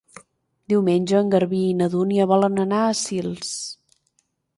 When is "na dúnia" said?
1.81-2.27